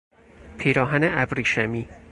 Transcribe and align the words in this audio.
پیراهن 0.57 1.01
ابریشمی 1.03 1.89